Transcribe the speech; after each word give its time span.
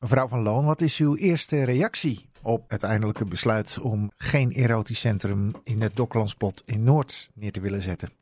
Mevrouw 0.00 0.28
van 0.28 0.42
Loon, 0.42 0.64
wat 0.64 0.80
is 0.80 0.98
uw 0.98 1.16
eerste 1.16 1.64
reactie 1.64 2.30
op 2.42 2.70
het 2.70 2.82
eindelijke 2.82 3.24
besluit 3.24 3.78
om 3.78 4.10
geen 4.16 4.50
erotisch 4.50 5.00
centrum 5.00 5.52
in 5.64 5.80
het 5.82 5.96
Doklandsplot 5.96 6.62
in 6.64 6.84
Noord 6.84 7.30
neer 7.34 7.52
te 7.52 7.60
willen 7.60 7.82
zetten? 7.82 8.12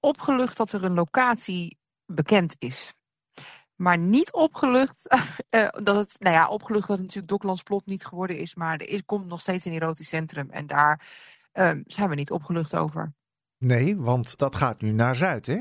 Opgelucht 0.00 0.56
dat 0.56 0.72
er 0.72 0.84
een 0.84 0.94
locatie 0.94 1.78
bekend 2.06 2.56
is. 2.58 2.94
Maar 3.74 3.98
niet 3.98 4.32
opgelucht 4.32 5.16
uh, 5.50 5.68
dat 5.84 5.96
het, 5.96 6.16
nou 6.18 6.34
ja, 6.34 6.48
opgelucht 6.48 6.86
dat 6.86 6.96
het 6.96 7.06
natuurlijk 7.06 7.32
Doklandsplot 7.32 7.86
niet 7.86 8.06
geworden 8.06 8.38
is, 8.38 8.54
maar 8.54 8.80
er 8.80 9.04
komt 9.04 9.26
nog 9.26 9.40
steeds 9.40 9.64
een 9.64 9.72
erotisch 9.72 10.08
centrum 10.08 10.50
en 10.50 10.66
daar 10.66 11.06
uh, 11.54 11.70
zijn 11.86 12.08
we 12.08 12.14
niet 12.14 12.30
opgelucht 12.30 12.76
over. 12.76 13.14
Nee, 13.58 13.96
want 13.96 14.38
dat 14.38 14.56
gaat 14.56 14.80
nu 14.80 14.92
naar 14.92 15.16
Zuid, 15.16 15.46
hè? 15.46 15.60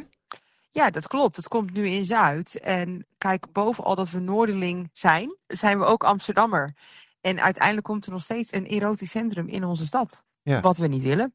Ja, 0.76 0.90
dat 0.90 1.08
klopt. 1.08 1.36
Het 1.36 1.48
komt 1.48 1.74
nu 1.74 1.88
in 1.88 2.06
Zuid. 2.06 2.60
En 2.60 3.06
kijk, 3.18 3.52
bovenal 3.52 3.96
dat 3.96 4.10
we 4.10 4.20
Noorderling 4.20 4.90
zijn, 4.94 5.38
zijn 5.48 5.80
we 5.80 5.86
ook 5.86 6.04
Amsterdammer. 6.04 6.74
En 7.22 7.42
uiteindelijk 7.42 7.86
komt 7.86 8.06
er 8.06 8.12
nog 8.12 8.22
steeds 8.22 8.54
een 8.54 8.66
erotisch 8.66 9.12
centrum 9.12 9.48
in 9.48 9.64
onze 9.64 9.86
stad. 9.86 10.24
Ja. 10.42 10.60
Wat 10.62 10.78
we 10.78 10.88
niet 10.88 11.02
willen. 11.02 11.34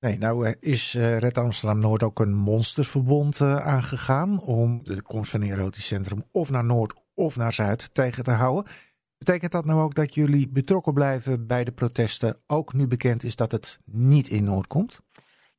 Nee, 0.00 0.18
nou 0.18 0.46
eh, 0.46 0.52
is 0.60 0.94
uh, 0.94 1.18
Red 1.18 1.38
Amsterdam 1.38 1.78
Noord 1.78 2.02
ook 2.02 2.20
een 2.20 2.34
monsterverbond 2.34 3.40
uh, 3.40 3.56
aangegaan 3.56 4.40
om 4.40 4.80
de 4.84 5.02
komst 5.02 5.30
van 5.30 5.42
een 5.42 5.50
erotisch 5.50 5.86
centrum 5.86 6.24
of 6.30 6.50
naar 6.50 6.64
Noord 6.64 6.94
of 7.14 7.36
naar 7.36 7.52
Zuid 7.52 7.94
tegen 7.94 8.24
te 8.24 8.30
houden. 8.30 8.72
Betekent 9.18 9.52
dat 9.52 9.64
nou 9.64 9.80
ook 9.80 9.94
dat 9.94 10.14
jullie 10.14 10.48
betrokken 10.48 10.94
blijven 10.94 11.46
bij 11.46 11.64
de 11.64 11.72
protesten, 11.72 12.40
ook 12.46 12.72
nu 12.72 12.86
bekend 12.86 13.24
is 13.24 13.36
dat 13.36 13.52
het 13.52 13.78
niet 13.84 14.28
in 14.28 14.44
Noord 14.44 14.66
komt? 14.66 15.00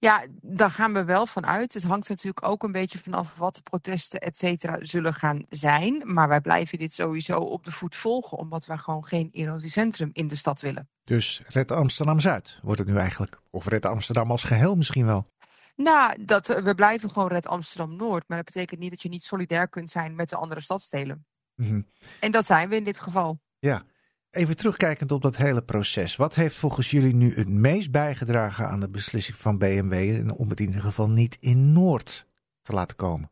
Ja, 0.02 0.26
daar 0.42 0.72
gaan 0.72 0.94
we 0.94 1.04
wel 1.04 1.26
van 1.26 1.46
uit. 1.46 1.74
Het 1.74 1.84
hangt 1.84 2.10
natuurlijk 2.10 2.48
ook 2.48 2.64
een 2.64 2.72
beetje 2.72 2.98
vanaf 2.98 3.36
wat 3.36 3.56
de 3.56 3.62
protesten, 3.62 4.20
et 4.20 4.38
cetera, 4.38 4.78
zullen 4.80 5.14
gaan 5.14 5.46
zijn. 5.50 6.02
Maar 6.06 6.28
wij 6.28 6.42
blijven 6.42 6.78
dit 6.78 6.94
sowieso 6.94 7.38
op 7.38 7.66
de 7.66 7.72
voet 7.72 7.96
volgen, 7.96 8.38
omdat 8.38 8.66
wij 8.66 8.78
gewoon 8.78 9.06
geen 9.06 9.30
erotisch 9.32 9.72
centrum 9.72 10.10
in 10.14 10.28
de 10.28 10.36
stad 10.36 10.62
willen. 10.62 10.90
Dus 11.04 11.42
Red 11.48 11.72
Amsterdam 11.72 12.20
Zuid 12.20 12.60
wordt 12.64 12.80
het 12.80 12.88
nu 12.88 12.96
eigenlijk? 12.96 13.42
Of 13.50 13.66
Red 13.68 13.86
Amsterdam 13.86 14.32
als 14.32 14.44
geheel 14.44 14.76
misschien 14.76 15.06
wel? 15.06 15.28
Nou, 15.76 16.26
dat, 16.26 16.48
we 16.48 16.76
blijven 16.76 17.10
gewoon 17.10 17.28
Red 17.28 17.48
Amsterdam 17.48 17.96
Noord. 17.96 18.24
Maar 18.28 18.38
dat 18.38 18.46
betekent 18.46 18.80
niet 18.80 18.90
dat 18.90 19.02
je 19.02 19.10
niet 19.10 19.24
solidair 19.24 19.68
kunt 19.68 19.90
zijn 19.90 20.16
met 20.16 20.30
de 20.30 20.36
andere 20.36 20.62
stadstelen. 20.62 21.26
Mm 21.56 21.68
-hmm. 21.68 21.88
En 22.20 22.32
dat 22.32 22.46
zijn 22.46 22.70
we 22.70 22.76
in 22.76 22.84
dit 22.84 23.00
geval. 23.00 23.40
Ja, 23.60 23.84
Even 24.32 24.58
terugkijkend 24.58 25.12
op 25.12 25.22
dat 25.22 25.38
hele 25.38 25.62
proces. 25.62 26.16
Wat 26.16 26.36
heeft 26.36 26.56
volgens 26.56 26.92
jullie 26.92 27.14
nu 27.14 27.36
het 27.36 27.48
meest 27.48 27.92
bijgedragen 27.92 28.68
aan 28.68 28.80
de 28.80 28.90
beslissing 28.90 29.38
van 29.38 29.58
BMW 29.58 30.30
om 30.38 30.50
het 30.50 30.60
in 30.60 30.66
ieder 30.66 30.82
geval 30.82 31.10
niet 31.10 31.38
in 31.40 31.72
Noord 31.72 32.28
te 32.62 32.74
laten 32.74 32.98
komen? 32.98 33.32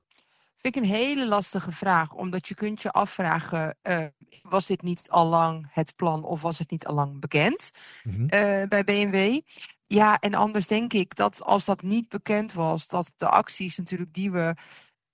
Vind 0.57 0.75
ik 0.75 0.83
een 0.83 0.89
hele 0.89 1.27
lastige 1.27 1.71
vraag, 1.71 2.13
omdat 2.13 2.47
je 2.47 2.55
kunt 2.55 2.81
je 2.81 2.91
afvragen, 2.91 3.77
uh, 3.83 4.05
was 4.41 4.65
dit 4.65 4.81
niet 4.81 5.09
al 5.09 5.25
lang 5.25 5.67
het 5.69 5.95
plan 5.95 6.23
of 6.23 6.41
was 6.41 6.59
het 6.59 6.71
niet 6.71 6.85
al 6.85 6.95
lang 6.95 7.19
bekend 7.19 7.71
mm 8.03 8.13
-hmm. 8.13 8.23
uh, 8.23 8.67
bij 8.67 8.83
BMW? 8.83 9.39
Ja, 9.87 10.19
en 10.19 10.33
anders 10.33 10.67
denk 10.67 10.93
ik 10.93 11.15
dat 11.15 11.43
als 11.43 11.65
dat 11.65 11.81
niet 11.81 12.09
bekend 12.09 12.53
was, 12.53 12.87
dat 12.87 13.13
de 13.17 13.29
acties 13.29 13.77
natuurlijk 13.77 14.13
die 14.13 14.31
we 14.31 14.55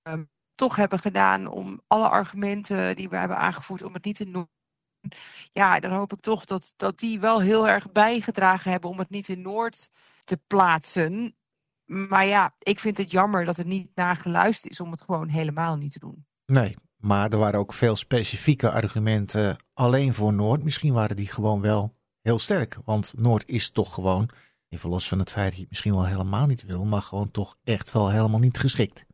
uh, 0.04 0.14
toch 0.56 0.76
hebben 0.76 1.00
gedaan 1.00 1.48
om 1.48 1.82
alle 1.88 2.10
argumenten 2.10 2.96
die 2.96 3.10
we 3.10 3.18
hebben 3.18 3.38
aangevoerd 3.38 3.84
om 3.84 3.94
het 3.94 4.06
niet 4.06 4.20
in 4.20 4.32
Noord 4.32 4.54
ja, 5.52 5.80
dan 5.80 5.92
hoop 5.92 6.14
ik 6.14 6.22
toch 6.22 6.46
dat, 6.46 6.74
dat 6.76 7.00
die 7.00 7.20
wel 7.20 7.42
heel 7.42 7.68
erg 7.68 7.92
bijgedragen 7.92 8.72
hebben 8.72 8.90
om 8.90 9.00
het 9.00 9.10
niet 9.10 9.30
in 9.30 9.42
Noord 9.42 9.90
te 10.24 10.40
plaatsen. 10.48 11.36
Maar 11.86 12.26
ja, 12.26 12.56
ik 12.60 12.80
vind 12.80 12.98
het 12.98 13.12
jammer 13.12 13.46
dat 13.46 13.58
het 13.58 13.68
niet 13.68 13.88
naar 13.96 14.16
geluisterd 14.16 14.72
is 14.72 14.80
om 14.80 14.92
het 14.92 15.02
gewoon 15.02 15.28
helemaal 15.28 15.76
niet 15.76 15.92
te 15.92 16.00
doen. 16.00 16.26
Nee, 16.46 16.76
maar 16.98 17.32
er 17.32 17.38
waren 17.38 17.60
ook 17.60 17.74
veel 17.74 17.96
specifieke 17.96 18.72
argumenten 18.72 19.58
alleen 19.74 20.14
voor 20.14 20.34
Noord. 20.34 20.64
Misschien 20.64 20.94
waren 20.94 21.16
die 21.16 21.28
gewoon 21.28 21.62
wel 21.62 21.96
heel 22.22 22.40
sterk. 22.40 22.78
Want 22.86 23.14
Noord 23.18 23.44
is 23.48 23.70
toch 23.70 23.94
gewoon, 23.94 24.30
even 24.70 24.90
los 24.90 25.08
van 25.08 25.20
het 25.20 25.32
feit 25.32 25.46
dat 25.46 25.56
je 25.56 25.62
het 25.62 25.70
misschien 25.70 25.94
wel 25.94 26.06
helemaal 26.06 26.46
niet 26.46 26.64
wil, 26.64 26.86
maar 26.86 27.02
gewoon 27.02 27.32
toch 27.32 27.58
echt 27.64 27.92
wel 27.92 28.10
helemaal 28.10 28.40
niet 28.40 28.58
geschikt. 28.58 29.06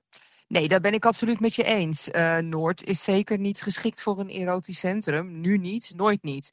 Nee, 0.51 0.67
dat 0.67 0.81
ben 0.81 0.93
ik 0.93 1.05
absoluut 1.05 1.39
met 1.39 1.55
je 1.55 1.63
eens. 1.63 2.09
Uh, 2.11 2.37
Noord 2.37 2.83
is 2.83 3.03
zeker 3.03 3.37
niet 3.37 3.61
geschikt 3.61 4.01
voor 4.01 4.19
een 4.19 4.29
erotisch 4.29 4.79
centrum. 4.79 5.39
Nu 5.41 5.57
niet, 5.57 5.93
nooit 5.95 6.23
niet. 6.23 6.49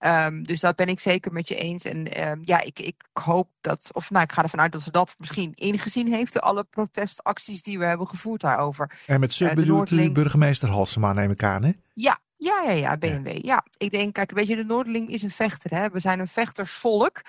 Um, 0.00 0.44
dus 0.44 0.60
dat 0.60 0.76
ben 0.76 0.86
ik 0.86 1.00
zeker 1.00 1.32
met 1.32 1.48
je 1.48 1.54
eens. 1.54 1.84
En 1.84 2.28
um, 2.28 2.40
ja, 2.44 2.60
ik, 2.60 2.78
ik 2.78 2.94
hoop 3.12 3.48
dat, 3.60 3.90
of 3.92 4.10
nou, 4.10 4.24
ik 4.24 4.32
ga 4.32 4.42
ervan 4.42 4.60
uit 4.60 4.72
dat 4.72 4.82
ze 4.82 4.90
dat 4.90 5.14
misschien 5.18 5.52
ingezien 5.54 6.12
heeft. 6.12 6.40
Alle 6.40 6.64
protestacties 6.64 7.62
die 7.62 7.78
we 7.78 7.84
hebben 7.84 8.08
gevoerd 8.08 8.40
daarover. 8.40 9.00
En 9.06 9.20
met 9.20 9.34
sub 9.34 9.48
uh, 9.48 9.54
bedoelt 9.54 9.90
u 9.90 10.10
burgemeester 10.10 10.68
Halsema, 10.68 11.12
neem 11.12 11.30
ik 11.30 11.42
aan, 11.42 11.64
hè? 11.64 11.72
Ja, 11.92 12.18
ja, 12.36 12.62
ja, 12.62 12.72
ja, 12.72 12.96
BMW. 12.96 13.26
Ja. 13.26 13.38
ja. 13.42 13.64
ik 13.76 13.90
denk, 13.90 14.14
kijk, 14.14 14.30
weet 14.30 14.46
je, 14.46 14.56
de 14.56 14.64
Noorderling 14.64 15.08
is 15.08 15.22
een 15.22 15.30
vechter. 15.30 15.70
Hè? 15.70 15.88
We 15.88 16.00
zijn 16.00 16.20
een 16.20 16.26
vechtersvolk. 16.26 17.22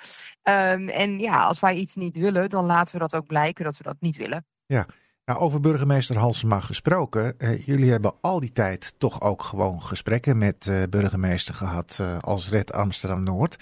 Um, 0.44 0.89
en 0.89 1.19
ja, 1.19 1.44
als 1.44 1.59
wij 1.59 1.75
iets 1.75 1.95
niet 1.95 2.17
willen, 2.17 2.50
dan 2.50 2.66
laten 2.66 2.94
we 2.94 3.00
dat 3.00 3.16
ook 3.16 3.28
blijken 3.28 3.63
dat 3.63 3.78
we 3.78 3.83
dat 3.83 3.97
niet 4.00 4.16
willen. 4.16 4.45
Ja, 4.66 4.85
nou, 5.25 5.39
over 5.39 5.59
burgemeester 5.59 6.17
Halsema 6.17 6.59
gesproken. 6.59 7.39
Eh, 7.39 7.66
jullie 7.66 7.91
hebben 7.91 8.13
al 8.22 8.39
die 8.39 8.51
tijd 8.51 8.94
toch 8.97 9.22
ook 9.22 9.44
gewoon 9.44 9.84
gesprekken 9.84 10.38
met 10.38 10.66
uh, 10.69 10.84
burgemeester 10.89 11.53
gehad 11.53 11.97
uh, 12.01 12.17
als 12.19 12.50
Red 12.50 12.73
Amsterdam 12.73 13.23
Noord. 13.23 13.57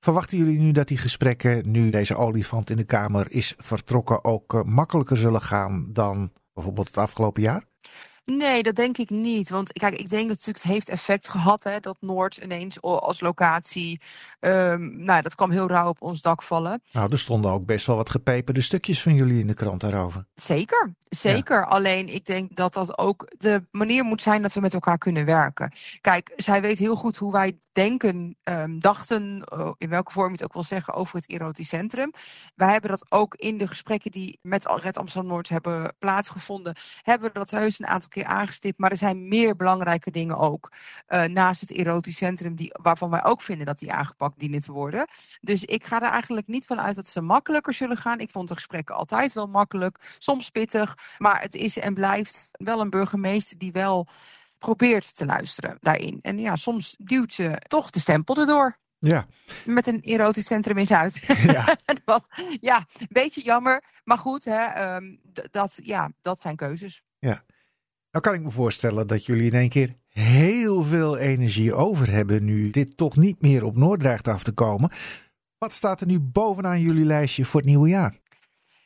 Verwachten 0.00 0.38
jullie 0.38 0.58
nu 0.58 0.72
dat 0.72 0.88
die 0.88 0.98
gesprekken, 0.98 1.70
nu 1.70 1.90
deze 1.90 2.16
olifant 2.16 2.70
in 2.70 2.76
de 2.76 2.84
Kamer 2.84 3.26
is 3.32 3.54
vertrokken, 3.56 4.24
ook 4.24 4.64
makkelijker 4.64 5.16
zullen 5.16 5.42
gaan 5.42 5.86
dan 5.92 6.32
bijvoorbeeld 6.52 6.86
het 6.86 6.98
afgelopen 6.98 7.42
jaar? 7.42 7.64
Nee, 8.26 8.62
dat 8.62 8.74
denk 8.74 8.98
ik 8.98 9.10
niet. 9.10 9.48
Want 9.48 9.72
kijk, 9.72 9.94
ik 9.94 10.08
denk 10.08 10.28
dat 10.28 10.36
het 10.36 10.46
natuurlijk 10.46 10.74
heeft 10.74 10.88
effect 10.88 11.28
gehad 11.28 11.64
hè, 11.64 11.80
dat 11.80 11.96
Noord 12.00 12.36
ineens 12.36 12.80
als 12.80 13.20
locatie. 13.20 14.00
Um, 14.40 15.04
nou, 15.04 15.22
dat 15.22 15.34
kwam 15.34 15.50
heel 15.50 15.68
rauw 15.68 15.88
op 15.88 16.02
ons 16.02 16.22
dak 16.22 16.42
vallen. 16.42 16.82
Nou, 16.92 17.12
er 17.12 17.18
stonden 17.18 17.50
ook 17.50 17.66
best 17.66 17.86
wel 17.86 17.96
wat 17.96 18.10
gepeperde 18.10 18.60
stukjes 18.60 19.02
van 19.02 19.14
jullie 19.14 19.40
in 19.40 19.46
de 19.46 19.54
krant 19.54 19.80
daarover. 19.80 20.26
Zeker, 20.34 20.94
zeker. 21.08 21.58
Ja. 21.58 21.66
Alleen 21.66 22.08
ik 22.08 22.24
denk 22.24 22.56
dat 22.56 22.74
dat 22.74 22.98
ook 22.98 23.32
de 23.38 23.62
manier 23.70 24.04
moet 24.04 24.22
zijn 24.22 24.42
dat 24.42 24.52
we 24.52 24.60
met 24.60 24.74
elkaar 24.74 24.98
kunnen 24.98 25.24
werken. 25.24 25.72
Kijk, 26.00 26.32
zij 26.36 26.60
weet 26.60 26.78
heel 26.78 26.96
goed 26.96 27.16
hoe 27.16 27.32
wij 27.32 27.58
denken, 27.72 28.36
um, 28.44 28.80
dachten, 28.80 29.42
uh, 29.54 29.70
in 29.78 29.88
welke 29.88 30.12
vorm 30.12 30.26
je 30.26 30.32
het 30.32 30.44
ook 30.44 30.52
wil 30.52 30.62
zeggen, 30.62 30.94
over 30.94 31.16
het 31.16 31.30
erotisch 31.30 31.68
centrum. 31.68 32.10
Wij 32.54 32.72
hebben 32.72 32.90
dat 32.90 33.06
ook 33.08 33.34
in 33.34 33.58
de 33.58 33.66
gesprekken 33.66 34.10
die 34.10 34.38
met 34.42 34.66
Red 34.66 34.96
Amsterdam 34.96 35.30
Noord 35.30 35.48
hebben 35.48 35.94
plaatsgevonden, 35.98 36.76
hebben 37.02 37.32
we 37.32 37.38
dat 37.38 37.50
heus 37.50 37.78
een 37.78 37.86
aantal 37.86 38.08
keer 38.16 38.24
aangestipt. 38.24 38.78
Maar 38.78 38.90
er 38.90 38.96
zijn 38.96 39.28
meer 39.28 39.56
belangrijke 39.56 40.10
dingen 40.10 40.36
ook 40.36 40.72
uh, 41.08 41.24
naast 41.24 41.60
het 41.60 41.70
erotisch 41.70 42.16
centrum, 42.16 42.54
die, 42.54 42.70
waarvan 42.82 43.10
wij 43.10 43.24
ook 43.24 43.42
vinden 43.42 43.66
dat 43.66 43.78
die 43.78 43.92
aangepakt 43.92 44.38
dienen 44.38 44.60
te 44.60 44.72
worden. 44.72 45.06
Dus 45.40 45.64
ik 45.64 45.84
ga 45.84 46.02
er 46.02 46.10
eigenlijk 46.10 46.46
niet 46.46 46.66
van 46.66 46.80
uit 46.80 46.96
dat 46.96 47.06
ze 47.06 47.20
makkelijker 47.20 47.72
zullen 47.72 47.96
gaan. 47.96 48.20
Ik 48.20 48.30
vond 48.30 48.48
de 48.48 48.54
gesprekken 48.54 48.94
altijd 48.94 49.32
wel 49.32 49.46
makkelijk, 49.46 50.16
soms 50.18 50.50
pittig, 50.50 50.98
maar 51.18 51.40
het 51.40 51.54
is 51.54 51.78
en 51.78 51.94
blijft 51.94 52.48
wel 52.52 52.80
een 52.80 52.90
burgemeester 52.90 53.58
die 53.58 53.72
wel 53.72 54.06
probeert 54.58 55.16
te 55.16 55.26
luisteren 55.26 55.78
daarin. 55.80 56.18
En 56.22 56.38
ja, 56.38 56.56
soms 56.56 56.96
duwt 56.98 57.32
ze 57.32 57.62
toch 57.68 57.90
de 57.90 58.00
stempel 58.00 58.36
erdoor. 58.36 58.78
Ja. 58.98 59.26
Met 59.64 59.86
een 59.86 60.00
erotisch 60.00 60.46
centrum 60.46 60.78
in 60.78 60.86
Zuid. 60.86 61.22
Ja, 61.26 61.76
dat, 62.04 62.26
ja 62.60 62.86
een 62.98 63.06
beetje 63.10 63.42
jammer. 63.42 63.84
Maar 64.04 64.18
goed, 64.18 64.44
hè, 64.44 64.94
um, 64.96 65.20
dat, 65.50 65.80
ja, 65.82 66.10
dat 66.22 66.40
zijn 66.40 66.56
keuzes. 66.56 67.02
Ja. 67.18 67.44
Nou 68.16 68.28
kan 68.28 68.36
ik 68.36 68.46
me 68.46 68.50
voorstellen 68.50 69.06
dat 69.06 69.26
jullie 69.26 69.50
in 69.50 69.58
één 69.58 69.68
keer 69.68 69.96
heel 70.08 70.82
veel 70.82 71.16
energie 71.16 71.74
over 71.74 72.10
hebben 72.10 72.44
nu 72.44 72.70
dit 72.70 72.96
toch 72.96 73.16
niet 73.16 73.42
meer 73.42 73.64
op 73.64 73.76
Noord 73.76 74.00
dreigt 74.00 74.28
af 74.28 74.42
te 74.42 74.52
komen. 74.52 74.90
Wat 75.58 75.72
staat 75.72 76.00
er 76.00 76.06
nu 76.06 76.20
bovenaan 76.20 76.80
jullie 76.80 77.04
lijstje 77.04 77.44
voor 77.44 77.60
het 77.60 77.68
nieuwe 77.68 77.88
jaar? 77.88 78.18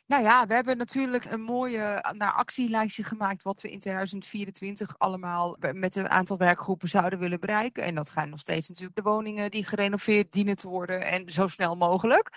Nou 0.07 0.23
ja, 0.23 0.47
we 0.47 0.53
hebben 0.53 0.77
natuurlijk 0.77 1.25
een 1.25 1.41
mooie 1.41 2.05
nou, 2.17 2.33
actielijstje 2.33 3.03
gemaakt 3.03 3.43
wat 3.43 3.61
we 3.61 3.71
in 3.71 3.79
2024 3.79 4.95
allemaal 4.97 5.57
met 5.73 5.95
een 5.95 6.09
aantal 6.09 6.37
werkgroepen 6.37 6.89
zouden 6.89 7.19
willen 7.19 7.39
bereiken. 7.39 7.83
En 7.83 7.95
dat 7.95 8.09
gaan 8.09 8.29
nog 8.29 8.39
steeds 8.39 8.69
natuurlijk 8.69 8.95
de 8.95 9.01
woningen 9.01 9.51
die 9.51 9.65
gerenoveerd 9.65 10.31
dienen 10.31 10.55
te 10.55 10.67
worden 10.67 11.01
en 11.01 11.29
zo 11.29 11.47
snel 11.47 11.75
mogelijk. 11.75 12.29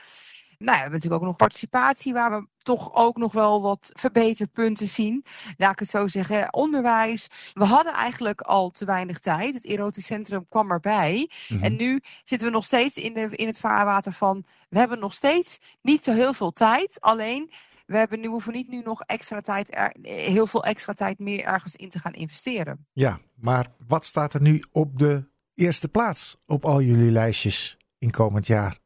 Nou, 0.58 0.76
we 0.76 0.82
hebben 0.82 0.92
natuurlijk 0.92 1.22
ook 1.22 1.28
nog 1.28 1.36
participatie, 1.36 2.12
waar 2.12 2.30
we 2.30 2.46
toch 2.58 2.94
ook 2.94 3.16
nog 3.16 3.32
wel 3.32 3.62
wat 3.62 3.90
verbeterpunten 3.92 4.86
zien. 4.86 5.24
Laat 5.56 5.72
ik 5.72 5.78
het 5.78 5.88
zo 5.88 6.06
zeggen. 6.06 6.52
Onderwijs. 6.52 7.28
We 7.52 7.64
hadden 7.64 7.92
eigenlijk 7.92 8.40
al 8.40 8.70
te 8.70 8.84
weinig 8.84 9.18
tijd. 9.18 9.54
Het 9.54 9.64
erotisch 9.64 10.06
centrum 10.06 10.46
kwam 10.48 10.70
erbij. 10.70 11.30
Mm 11.48 11.56
-hmm. 11.56 11.64
En 11.64 11.76
nu 11.76 12.00
zitten 12.24 12.48
we 12.48 12.54
nog 12.54 12.64
steeds 12.64 12.96
in, 12.96 13.14
de, 13.14 13.28
in 13.30 13.46
het 13.46 13.60
vaarwater 13.60 14.12
van. 14.12 14.44
We 14.68 14.78
hebben 14.78 14.98
nog 14.98 15.12
steeds 15.12 15.58
niet 15.82 16.04
zo 16.04 16.12
heel 16.12 16.32
veel 16.32 16.52
tijd. 16.52 17.00
Alleen. 17.00 17.50
We 17.86 17.96
hebben 17.96 18.20
nu 18.20 18.26
hoeven 18.26 18.52
niet 18.52 18.68
nu 18.68 18.82
nog 18.84 19.00
extra 19.00 19.40
tijd, 19.40 19.76
er, 19.76 19.94
heel 20.02 20.46
veel 20.46 20.64
extra 20.64 20.92
tijd 20.92 21.18
meer 21.18 21.44
ergens 21.44 21.76
in 21.76 21.88
te 21.88 21.98
gaan 21.98 22.12
investeren. 22.12 22.86
Ja, 22.92 23.18
maar 23.34 23.66
wat 23.86 24.04
staat 24.04 24.34
er 24.34 24.40
nu 24.40 24.64
op 24.72 24.98
de 24.98 25.28
eerste 25.54 25.88
plaats 25.88 26.36
op 26.46 26.64
al 26.64 26.80
jullie 26.80 27.10
lijstjes 27.10 27.76
in 27.98 28.10
komend 28.10 28.46
jaar? 28.46 28.78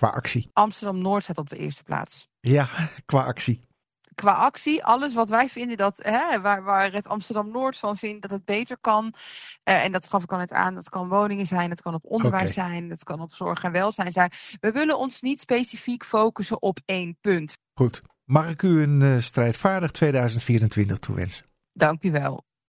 Qua 0.00 0.08
actie. 0.08 0.50
Amsterdam 0.52 0.98
Noord 1.02 1.22
staat 1.22 1.38
op 1.38 1.48
de 1.48 1.56
eerste 1.56 1.82
plaats. 1.82 2.28
Ja, 2.40 2.68
qua 3.06 3.24
actie. 3.24 3.64
qua 4.14 4.32
actie, 4.32 4.84
alles 4.84 5.14
wat 5.14 5.28
wij 5.28 5.48
vinden 5.48 5.76
dat, 5.76 5.98
hè, 6.02 6.40
waar, 6.40 6.62
waar 6.62 6.90
Red 6.90 7.08
Amsterdam 7.08 7.50
Noord 7.50 7.78
van 7.78 7.96
vindt 7.96 8.22
dat 8.22 8.30
het 8.30 8.44
beter 8.44 8.78
kan. 8.80 9.14
Uh, 9.64 9.84
en 9.84 9.92
dat 9.92 10.08
gaf 10.08 10.22
ik 10.22 10.32
al 10.32 10.38
net 10.38 10.52
aan, 10.52 10.74
dat 10.74 10.88
kan 10.88 11.08
woningen 11.08 11.46
zijn, 11.46 11.68
dat 11.68 11.82
kan 11.82 11.94
op 11.94 12.04
onderwijs 12.04 12.50
okay. 12.50 12.70
zijn, 12.70 12.88
dat 12.88 13.04
kan 13.04 13.20
op 13.20 13.32
zorg 13.32 13.62
en 13.62 13.72
welzijn 13.72 14.12
zijn. 14.12 14.30
We 14.60 14.72
willen 14.72 14.98
ons 14.98 15.20
niet 15.20 15.40
specifiek 15.40 16.04
focussen 16.04 16.62
op 16.62 16.78
één 16.84 17.16
punt. 17.20 17.58
Goed. 17.74 18.02
Mag 18.24 18.48
ik 18.48 18.62
u 18.62 18.82
een 18.82 19.00
uh, 19.00 19.20
strijdvaardig 19.20 19.90
2024 19.90 20.98
toewensen? 20.98 21.46
Dank 21.72 22.02
u 22.02 22.10
wel. 22.10 22.45